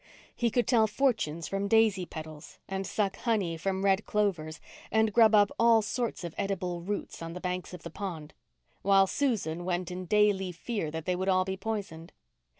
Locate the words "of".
6.23-6.33, 7.71-7.83